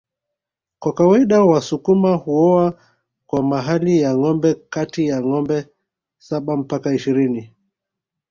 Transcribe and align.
Kwa 0.79 0.93
kawaida 0.93 1.43
wasukuma 1.45 2.15
huoa 2.15 2.81
kwa 3.27 3.43
mahali 3.43 4.01
ya 4.01 4.17
ngombe 4.17 4.53
kati 4.69 5.07
ya 5.07 5.21
ngombe 5.21 5.67
saba 6.17 6.57
mpaka 6.57 6.93
ishirini 6.93 7.53